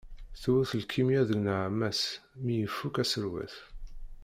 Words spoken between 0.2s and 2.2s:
Tewwet lkimya deg nneɛma-s